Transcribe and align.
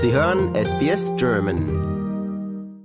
Sie 0.00 0.12
hören 0.12 0.54
SBS 0.54 1.10
German. 1.16 2.84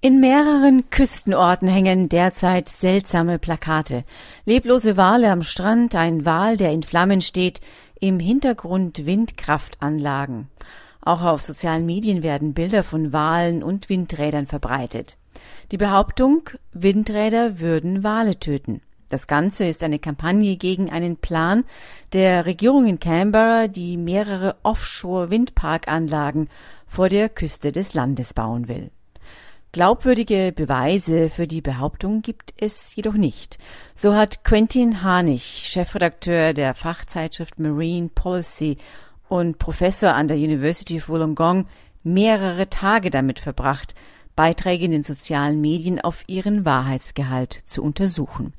In 0.00 0.18
mehreren 0.18 0.88
Küstenorten 0.88 1.68
hängen 1.68 2.08
derzeit 2.08 2.70
seltsame 2.70 3.38
Plakate. 3.38 4.04
Leblose 4.46 4.96
Wale 4.96 5.30
am 5.30 5.42
Strand, 5.42 5.94
ein 5.94 6.24
Wal, 6.24 6.56
der 6.56 6.72
in 6.72 6.82
Flammen 6.82 7.20
steht, 7.20 7.60
im 8.00 8.18
Hintergrund 8.18 9.04
Windkraftanlagen. 9.04 10.48
Auch 11.02 11.20
auf 11.20 11.42
sozialen 11.42 11.84
Medien 11.84 12.22
werden 12.22 12.54
Bilder 12.54 12.82
von 12.82 13.12
Walen 13.12 13.62
und 13.62 13.90
Windrädern 13.90 14.46
verbreitet. 14.46 15.18
Die 15.70 15.76
Behauptung, 15.76 16.48
Windräder 16.72 17.60
würden 17.60 18.02
Wale 18.04 18.40
töten. 18.40 18.80
Das 19.08 19.26
Ganze 19.26 19.66
ist 19.66 19.82
eine 19.82 19.98
Kampagne 19.98 20.56
gegen 20.56 20.90
einen 20.90 21.16
Plan 21.16 21.64
der 22.12 22.46
Regierung 22.46 22.86
in 22.86 22.98
Canberra, 22.98 23.68
die 23.68 23.96
mehrere 23.96 24.56
Offshore-Windparkanlagen 24.62 26.48
vor 26.86 27.08
der 27.08 27.28
Küste 27.28 27.72
des 27.72 27.94
Landes 27.94 28.34
bauen 28.34 28.68
will. 28.68 28.90
Glaubwürdige 29.72 30.52
Beweise 30.56 31.28
für 31.28 31.46
die 31.46 31.60
Behauptung 31.60 32.22
gibt 32.22 32.54
es 32.58 32.96
jedoch 32.96 33.12
nicht. 33.12 33.58
So 33.94 34.14
hat 34.14 34.42
Quentin 34.42 35.02
Harnig, 35.02 35.42
Chefredakteur 35.42 36.54
der 36.54 36.72
Fachzeitschrift 36.72 37.58
Marine 37.58 38.08
Policy 38.08 38.78
und 39.28 39.58
Professor 39.58 40.14
an 40.14 40.28
der 40.28 40.38
University 40.38 40.96
of 40.96 41.08
Wollongong, 41.08 41.66
mehrere 42.02 42.70
Tage 42.70 43.10
damit 43.10 43.38
verbracht, 43.38 43.94
Beiträge 44.34 44.84
in 44.84 44.92
den 44.92 45.02
sozialen 45.02 45.60
Medien 45.60 46.00
auf 46.00 46.24
ihren 46.26 46.64
Wahrheitsgehalt 46.64 47.52
zu 47.52 47.82
untersuchen. 47.82 48.52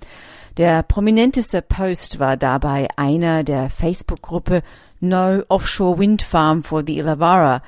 Der 0.58 0.82
prominenteste 0.82 1.62
Post 1.62 2.18
war 2.18 2.36
dabei 2.36 2.88
einer 2.96 3.44
der 3.44 3.70
Facebook-Gruppe 3.70 4.64
No 5.00 5.44
Offshore 5.50 6.00
Wind 6.00 6.24
Farm 6.24 6.64
for 6.64 6.84
the 6.84 6.98
Illawarra, 6.98 7.62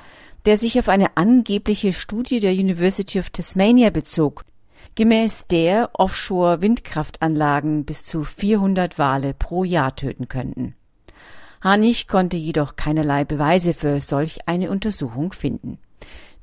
der 0.44 0.56
sich 0.56 0.76
auf 0.76 0.88
eine 0.88 1.16
angebliche 1.16 1.92
Studie 1.92 2.40
der 2.40 2.50
University 2.50 3.20
of 3.20 3.30
Tasmania 3.30 3.90
bezog, 3.90 4.44
gemäß 4.96 5.46
der 5.46 5.90
Offshore-Windkraftanlagen 5.92 7.84
bis 7.84 8.06
zu 8.06 8.24
400 8.24 8.98
Wale 8.98 9.34
pro 9.34 9.62
Jahr 9.62 9.94
töten 9.94 10.26
könnten. 10.26 10.74
Hanig 11.62 12.08
konnte 12.08 12.38
jedoch 12.38 12.74
keinerlei 12.74 13.24
Beweise 13.24 13.72
für 13.72 14.00
solch 14.00 14.48
eine 14.48 14.68
Untersuchung 14.68 15.32
finden. 15.32 15.78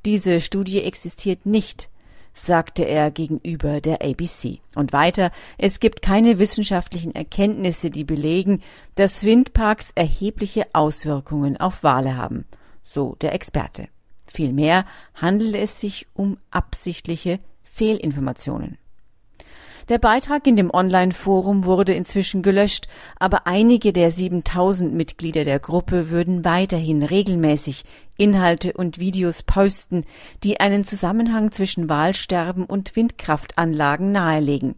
Diese 0.06 0.40
Studie 0.40 0.82
existiert 0.82 1.44
nicht, 1.44 1.90
sagte 2.34 2.84
er 2.84 3.10
gegenüber 3.10 3.80
der 3.80 4.02
ABC. 4.02 4.60
Und 4.74 4.92
weiter, 4.92 5.30
es 5.56 5.80
gibt 5.80 6.02
keine 6.02 6.38
wissenschaftlichen 6.38 7.14
Erkenntnisse, 7.14 7.90
die 7.90 8.04
belegen, 8.04 8.62
dass 8.94 9.24
Windparks 9.24 9.92
erhebliche 9.94 10.64
Auswirkungen 10.72 11.56
auf 11.56 11.82
Wale 11.82 12.16
haben, 12.16 12.44
so 12.82 13.16
der 13.20 13.34
Experte. 13.34 13.88
Vielmehr 14.26 14.84
handelt 15.14 15.56
es 15.56 15.80
sich 15.80 16.06
um 16.14 16.36
absichtliche 16.50 17.38
Fehlinformationen. 17.64 18.78
Der 19.88 19.98
Beitrag 19.98 20.46
in 20.46 20.56
dem 20.56 20.70
Online-Forum 20.70 21.64
wurde 21.64 21.94
inzwischen 21.94 22.42
gelöscht, 22.42 22.88
aber 23.18 23.46
einige 23.46 23.94
der 23.94 24.10
7000 24.10 24.92
Mitglieder 24.92 25.44
der 25.44 25.58
Gruppe 25.58 26.10
würden 26.10 26.44
weiterhin 26.44 27.02
regelmäßig 27.02 27.84
Inhalte 28.18 28.74
und 28.74 28.98
Videos 28.98 29.42
posten, 29.42 30.04
die 30.44 30.60
einen 30.60 30.84
Zusammenhang 30.84 31.52
zwischen 31.52 31.88
Wahlsterben 31.88 32.66
und 32.66 32.96
Windkraftanlagen 32.96 34.12
nahelegen. 34.12 34.74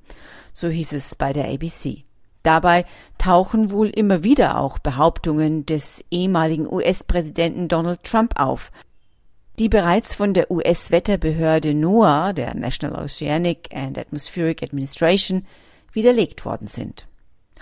So 0.54 0.68
hieß 0.68 0.92
es 0.92 1.16
bei 1.16 1.32
der 1.32 1.48
ABC. 1.48 2.04
Dabei 2.44 2.86
tauchen 3.18 3.72
wohl 3.72 3.88
immer 3.88 4.22
wieder 4.22 4.58
auch 4.58 4.78
Behauptungen 4.78 5.66
des 5.66 6.04
ehemaligen 6.12 6.72
US-Präsidenten 6.72 7.66
Donald 7.66 8.04
Trump 8.04 8.38
auf, 8.38 8.70
die 9.60 9.68
bereits 9.68 10.14
von 10.14 10.32
der 10.32 10.50
US-Wetterbehörde 10.50 11.74
NOAA, 11.74 12.32
der 12.32 12.56
National 12.56 13.04
Oceanic 13.04 13.68
and 13.74 13.98
Atmospheric 13.98 14.62
Administration, 14.62 15.46
widerlegt 15.92 16.46
worden 16.46 16.66
sind. 16.66 17.06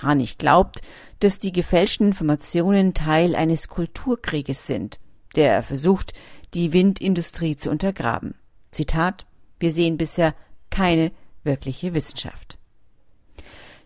Hanig 0.01 0.39
glaubt, 0.39 0.81
dass 1.19 1.41
die 1.41 1.51
gefälschten 1.51 2.07
Informationen 2.07 2.95
Teil 2.95 3.35
eines 3.35 3.67
Kulturkrieges 3.67 4.69
sind, 4.69 4.99
der 5.35 5.65
versucht, 5.65 6.13
die 6.55 6.73
Windindustrie 6.73 7.57
zu 7.57 7.69
untergraben. 7.69 8.37
Zitat 8.71 9.27
Wir 9.59 9.73
sehen 9.73 9.99
bisher 9.99 10.37
keine 10.71 11.11
wirkliche 11.43 11.95
Wissenschaft. 11.95 12.59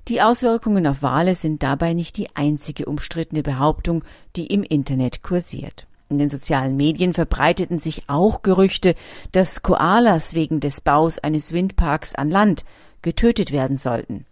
Die 0.08 0.20
Auswirkungen 0.20 0.87
auf 0.87 1.00
Wale 1.00 1.34
sind 1.34 1.62
dabei 1.62 1.94
nicht 1.94 2.19
die 2.19 2.37
einzige 2.37 2.84
umstrittene 2.84 3.42
Behauptung, 3.42 4.04
die 4.37 4.48
im 4.48 4.64
Internet 4.64 5.22
kursiert. 5.22 5.87
In 6.12 6.19
den 6.19 6.28
sozialen 6.28 6.77
Medien 6.77 7.15
verbreiteten 7.15 7.78
sich 7.78 8.03
auch 8.06 8.43
Gerüchte, 8.43 8.95
dass 9.33 9.62
Koalas 9.62 10.34
wegen 10.34 10.61
des 10.61 10.83
Baus 10.83 11.19
eines 11.19 11.53
Windparks 11.53 12.15
an 12.15 12.31
Land 12.31 12.67
getötet 13.00 13.50
werden 13.50 13.78
sollten. 13.78 14.27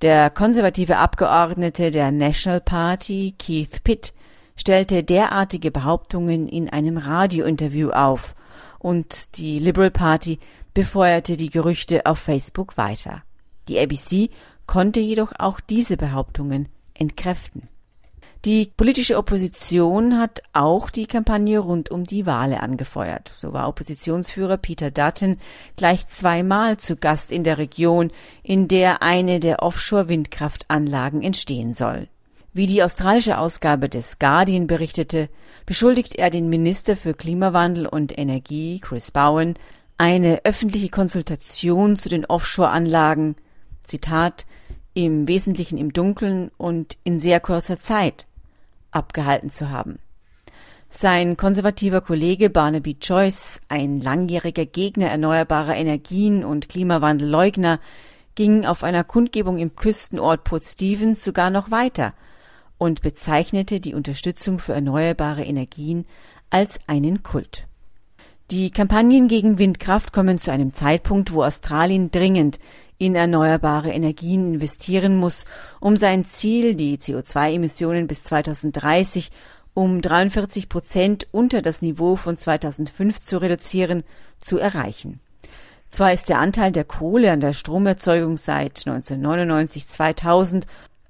Der 0.00 0.30
konservative 0.30 0.96
Abgeordnete 0.96 1.90
der 1.90 2.10
National 2.10 2.62
Party, 2.62 3.34
Keith 3.38 3.84
Pitt, 3.84 4.14
stellte 4.56 5.04
derartige 5.04 5.70
Behauptungen 5.70 6.48
in 6.48 6.70
einem 6.70 6.96
Radiointerview 6.96 7.90
auf 7.90 8.34
und 8.78 9.36
die 9.36 9.58
Liberal 9.58 9.90
Party 9.90 10.38
befeuerte 10.72 11.36
die 11.36 11.50
Gerüchte 11.50 12.06
auf 12.06 12.18
Facebook 12.18 12.78
weiter. 12.78 13.24
Die 13.68 13.78
ABC 13.78 14.30
konnte 14.66 15.00
jedoch 15.00 15.32
auch 15.38 15.60
diese 15.60 15.98
Behauptungen 15.98 16.70
entkräften. 16.94 17.68
Die 18.46 18.72
politische 18.74 19.18
Opposition 19.18 20.18
hat 20.18 20.42
auch 20.54 20.88
die 20.88 21.06
Kampagne 21.06 21.58
rund 21.58 21.90
um 21.90 22.04
die 22.04 22.24
Wale 22.24 22.62
angefeuert. 22.62 23.30
So 23.36 23.52
war 23.52 23.68
Oppositionsführer 23.68 24.56
Peter 24.56 24.90
Dutton 24.90 25.36
gleich 25.76 26.08
zweimal 26.08 26.78
zu 26.78 26.96
Gast 26.96 27.32
in 27.32 27.44
der 27.44 27.58
Region, 27.58 28.10
in 28.42 28.66
der 28.66 29.02
eine 29.02 29.40
der 29.40 29.62
Offshore-Windkraftanlagen 29.62 31.20
entstehen 31.22 31.74
soll. 31.74 32.08
Wie 32.54 32.66
die 32.66 32.82
australische 32.82 33.36
Ausgabe 33.36 33.90
des 33.90 34.18
Guardian 34.18 34.66
berichtete, 34.66 35.28
beschuldigt 35.66 36.16
er 36.16 36.30
den 36.30 36.48
Minister 36.48 36.96
für 36.96 37.12
Klimawandel 37.12 37.86
und 37.86 38.16
Energie, 38.16 38.80
Chris 38.80 39.10
Bowen, 39.10 39.54
eine 39.98 40.46
öffentliche 40.46 40.88
Konsultation 40.88 41.96
zu 41.96 42.08
den 42.08 42.24
Offshore-Anlagen, 42.24 43.36
Zitat, 43.82 44.46
im 44.94 45.28
Wesentlichen 45.28 45.76
im 45.76 45.92
Dunkeln 45.92 46.50
und 46.56 46.96
in 47.04 47.20
sehr 47.20 47.38
kurzer 47.38 47.78
Zeit 47.78 48.26
abgehalten 48.90 49.50
zu 49.50 49.70
haben. 49.70 49.98
Sein 50.88 51.36
konservativer 51.36 52.00
Kollege 52.00 52.50
Barnaby 52.50 52.96
Joyce, 53.00 53.60
ein 53.68 54.00
langjähriger 54.00 54.66
Gegner 54.66 55.06
erneuerbarer 55.06 55.76
Energien 55.76 56.44
und 56.44 56.68
Klimawandelleugner, 56.68 57.78
ging 58.34 58.66
auf 58.66 58.82
einer 58.82 59.04
Kundgebung 59.04 59.58
im 59.58 59.76
Küstenort 59.76 60.44
Port 60.44 60.64
Stevens 60.64 61.22
sogar 61.22 61.50
noch 61.50 61.70
weiter 61.70 62.14
und 62.76 63.02
bezeichnete 63.02 63.78
die 63.78 63.94
Unterstützung 63.94 64.58
für 64.58 64.72
erneuerbare 64.72 65.44
Energien 65.44 66.06
als 66.48 66.78
einen 66.88 67.22
Kult. 67.22 67.66
Die 68.50 68.72
Kampagnen 68.72 69.28
gegen 69.28 69.58
Windkraft 69.58 70.12
kommen 70.12 70.38
zu 70.38 70.50
einem 70.50 70.74
Zeitpunkt, 70.74 71.32
wo 71.32 71.44
Australien 71.44 72.10
dringend 72.10 72.58
in 73.00 73.14
erneuerbare 73.14 73.90
Energien 73.90 74.52
investieren 74.52 75.16
muss, 75.16 75.46
um 75.80 75.96
sein 75.96 76.26
Ziel, 76.26 76.74
die 76.74 76.98
CO2-Emissionen 76.98 78.06
bis 78.06 78.24
2030 78.24 79.30
um 79.72 80.02
43 80.02 80.68
Prozent 80.68 81.26
unter 81.32 81.62
das 81.62 81.80
Niveau 81.80 82.16
von 82.16 82.36
2005 82.36 83.20
zu 83.20 83.38
reduzieren, 83.38 84.04
zu 84.38 84.58
erreichen. 84.58 85.20
Zwar 85.88 86.12
ist 86.12 86.28
der 86.28 86.40
Anteil 86.40 86.72
der 86.72 86.84
Kohle 86.84 87.32
an 87.32 87.40
der 87.40 87.54
Stromerzeugung 87.54 88.36
seit 88.36 88.80
1999-2000 88.80 90.64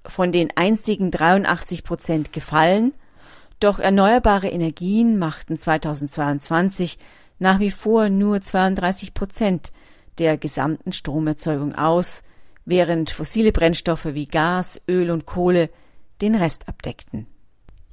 von 0.07 0.31
den 0.31 0.51
einstigen 0.55 1.11
83 1.11 1.83
Prozent 1.83 2.33
gefallen, 2.33 2.93
doch 3.59 3.81
erneuerbare 3.81 4.49
Energien 4.49 5.19
machten 5.19 5.59
2022 5.59 6.99
nach 7.41 7.59
wie 7.59 7.73
vor 7.73 8.09
nur 8.11 8.41
32 8.41 9.13
Prozent 9.13 9.73
der 10.19 10.37
gesamten 10.37 10.93
Stromerzeugung 10.93 11.75
aus, 11.75 12.23
während 12.65 13.11
fossile 13.11 13.53
Brennstoffe 13.53 14.07
wie 14.07 14.27
Gas, 14.27 14.81
Öl 14.89 15.11
und 15.11 15.27
Kohle 15.27 15.71
den 16.21 16.35
Rest 16.35 16.69
abdeckten. 16.69 17.27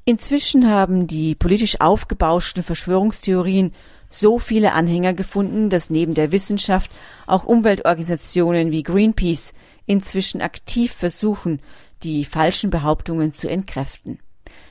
Inzwischen 0.05 0.69
haben 0.69 1.07
die 1.07 1.35
politisch 1.35 1.81
aufgebauschten 1.81 2.63
Verschwörungstheorien 2.63 3.73
so 4.09 4.39
viele 4.39 4.73
Anhänger 4.73 5.13
gefunden, 5.13 5.69
dass 5.69 5.89
neben 5.89 6.13
der 6.13 6.31
Wissenschaft 6.31 6.91
auch 7.25 7.43
Umweltorganisationen 7.43 8.71
wie 8.71 8.83
Greenpeace 8.83 9.51
inzwischen 9.85 10.41
aktiv 10.41 10.93
versuchen, 10.93 11.59
die 12.03 12.23
falschen 12.23 12.69
Behauptungen 12.69 13.33
zu 13.33 13.49
entkräften. 13.49 14.19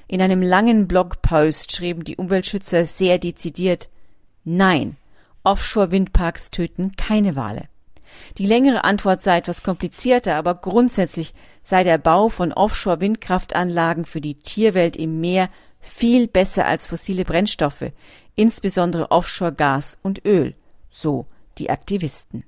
In 0.09 0.23
einem 0.23 0.41
langen 0.41 0.89
Blogpost 0.89 1.73
schrieben 1.73 2.05
die 2.05 2.17
Umweltschützer 2.17 2.87
sehr 2.87 3.19
dezidiert 3.19 3.89
Nein, 4.45 4.97
Offshore-Windparks 5.47 6.51
töten 6.51 6.97
keine 6.97 7.37
Wale. 7.37 7.69
Die 8.39 8.47
längere 8.47 8.85
Antwort 8.85 9.23
sei 9.23 9.39
etwas 9.39 9.63
komplizierter, 9.63 10.35
aber 10.35 10.55
grundsätzlich 10.57 11.35
sei 11.63 11.85
der 11.85 11.99
Bau 11.99 12.29
von 12.29 12.53
Offshore-Windkraftanlagen 12.53 14.05
für 14.05 14.21
die 14.21 14.35
Tierwelt 14.35 14.97
im 14.97 15.21
Meer 15.21 15.49
viel 15.81 16.27
besser 16.27 16.67
als 16.67 16.87
fossile 16.87 17.25
Brennstoffe, 17.25 17.93
insbesondere 18.35 19.11
Offshore-Gas 19.11 19.99
und 20.03 20.25
Öl, 20.25 20.55
so 20.91 21.25
die 21.59 21.71
Aktivisten. 21.71 22.45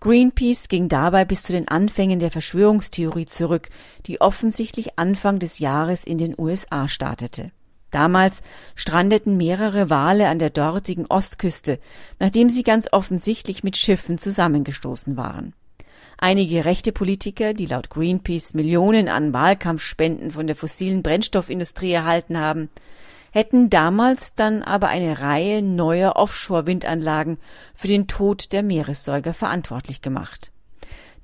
Greenpeace 0.00 0.68
ging 0.68 0.88
dabei 0.88 1.26
bis 1.26 1.42
zu 1.42 1.52
den 1.52 1.68
Anfängen 1.68 2.20
der 2.20 2.30
Verschwörungstheorie 2.30 3.26
zurück, 3.26 3.68
die 4.06 4.22
offensichtlich 4.22 4.98
Anfang 4.98 5.38
des 5.38 5.58
Jahres 5.58 6.04
in 6.04 6.16
den 6.16 6.34
USA 6.38 6.88
startete. 6.88 7.52
Damals 7.90 8.42
strandeten 8.76 9.36
mehrere 9.36 9.90
Wale 9.90 10.28
an 10.28 10.38
der 10.38 10.50
dortigen 10.50 11.06
Ostküste, 11.06 11.78
nachdem 12.18 12.48
sie 12.48 12.62
ganz 12.62 12.88
offensichtlich 12.92 13.64
mit 13.64 13.76
Schiffen 13.76 14.18
zusammengestoßen 14.18 15.16
waren. 15.16 15.54
Einige 16.18 16.66
rechte 16.66 16.92
Politiker, 16.92 17.54
die 17.54 17.66
laut 17.66 17.88
Greenpeace 17.88 18.54
Millionen 18.54 19.08
an 19.08 19.32
Wahlkampfspenden 19.32 20.30
von 20.32 20.46
der 20.46 20.54
fossilen 20.54 21.02
Brennstoffindustrie 21.02 21.92
erhalten 21.92 22.38
haben, 22.38 22.68
hätten 23.32 23.70
damals 23.70 24.34
dann 24.34 24.62
aber 24.62 24.88
eine 24.88 25.20
Reihe 25.20 25.62
neuer 25.62 26.16
Offshore-Windanlagen 26.16 27.38
für 27.74 27.88
den 27.88 28.06
Tod 28.06 28.52
der 28.52 28.62
Meeressäuger 28.62 29.32
verantwortlich 29.32 30.02
gemacht. 30.02 30.50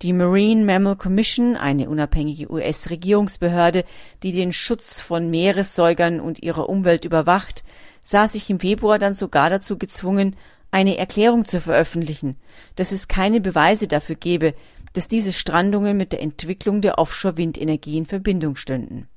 Die 0.03 0.13
Marine 0.13 0.65
Mammal 0.65 0.97
Commission, 0.97 1.57
eine 1.57 1.89
unabhängige 1.89 2.51
US-Regierungsbehörde, 2.53 3.85
die 4.23 4.33
den 4.33 4.53
Schutz 4.53 5.01
von 5.01 5.31
Meeressäugern 5.31 6.21
und 6.21 6.43
ihrer 6.43 6.69
Umwelt 6.69 7.07
überwacht, 7.07 7.65
sah 8.03 8.29
sich 8.29 8.51
im 8.51 8.61
Februar 8.61 8.99
dann 8.99 9.15
sogar 9.15 9.49
dazu 9.49 9.79
gezwungen, 9.79 10.37
eine 10.71 10.99
Erklärung 10.99 11.47
zu 11.47 11.61
veröffentlichen, 11.61 12.37
dass 12.75 12.93
es 12.93 13.09
keine 13.09 13.41
Beweise 13.41 13.89
dafür 13.89 14.17
gebe, 14.17 14.55
dass 14.93 15.09
diese 15.09 15.33
Strandungen 15.33 15.97
mit 15.97 16.13
der 16.13 16.21
Entwicklung 16.21 16.83
der 16.83 16.99
Offshore-Windenergie 16.99 17.97
in 17.97 18.07
Verbindung 18.07 18.57
stünden. 18.57 19.09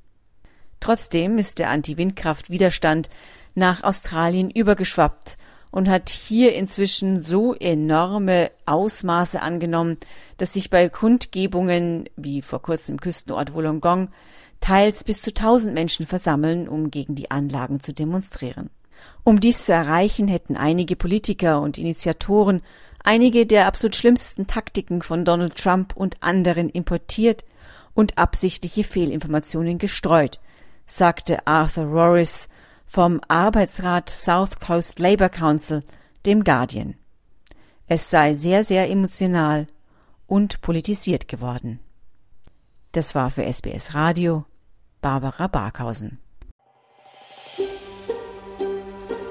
Trotzdem 0.79 1.37
ist 1.37 1.59
der 1.59 1.69
Anti-Windkraft-Widerstand 1.71 3.09
nach 3.53 3.83
Australien 3.83 4.49
übergeschwappt 4.49 5.37
und 5.71 5.89
hat 5.89 6.09
hier 6.09 6.55
inzwischen 6.55 7.21
so 7.21 7.53
enorme 7.53 8.51
Ausmaße 8.65 9.41
angenommen, 9.41 9.97
dass 10.37 10.53
sich 10.53 10.69
bei 10.69 10.89
Kundgebungen, 10.89 12.09
wie 12.15 12.41
vor 12.41 12.61
kurzem 12.61 12.95
im 12.95 13.01
Küstenort 13.01 13.53
Wollongong, 13.53 14.09
teils 14.61 15.03
bis 15.03 15.21
zu 15.21 15.33
tausend 15.33 15.73
Menschen 15.73 16.05
versammeln, 16.05 16.67
um 16.67 16.91
gegen 16.91 17.15
die 17.15 17.31
Anlagen 17.31 17.79
zu 17.79 17.93
demonstrieren. 17.93 18.69
Um 19.23 19.39
dies 19.39 19.65
zu 19.65 19.73
erreichen, 19.73 20.27
hätten 20.27 20.57
einige 20.57 20.95
Politiker 20.95 21.61
und 21.61 21.77
Initiatoren 21.77 22.61
einige 23.03 23.45
der 23.45 23.67
absolut 23.67 23.95
schlimmsten 23.95 24.47
Taktiken 24.47 25.01
von 25.01 25.23
Donald 25.23 25.55
Trump 25.55 25.95
und 25.95 26.17
anderen 26.21 26.69
importiert 26.69 27.45
und 27.93 28.17
absichtliche 28.17 28.83
Fehlinformationen 28.83 29.77
gestreut, 29.77 30.39
sagte 30.85 31.47
Arthur 31.47 31.85
Rorris 31.85 32.47
vom 32.89 33.21
Arbeitsrat 33.27 34.09
South 34.09 34.59
Coast 34.59 34.99
Labour 34.99 35.29
Council 35.29 35.83
dem 36.25 36.43
Guardian. 36.43 36.95
Es 37.87 38.09
sei 38.09 38.33
sehr, 38.33 38.63
sehr 38.63 38.89
emotional 38.89 39.67
und 40.27 40.61
politisiert 40.61 41.27
geworden. 41.27 41.79
Das 42.91 43.13
war 43.13 43.29
für 43.29 43.45
SBS 43.45 43.93
Radio 43.93 44.45
Barbara 45.01 45.47
Barkhausen. 45.47 46.19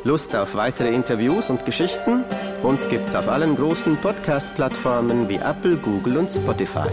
Lust 0.04 0.34
auf 0.34 0.54
weitere 0.54 0.94
Interviews 0.94 1.50
und 1.50 1.66
Geschichten? 1.66 2.24
Uns 2.62 2.88
gibt's 2.88 3.14
auf 3.14 3.28
allen 3.28 3.56
großen 3.56 3.96
Podcast-Plattformen 3.96 5.28
wie 5.28 5.36
Apple, 5.36 5.76
Google 5.76 6.18
und 6.18 6.30
Spotify. 6.30 6.88